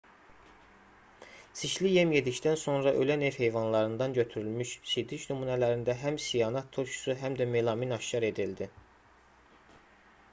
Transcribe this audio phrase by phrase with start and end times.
[1.59, 7.51] çirkli yem yedikdən sonra ölən ev heyvanlarından götürülmüş sidik nümunələrində həm sianat turşusu həm də
[7.55, 8.71] melamin aşkar edildi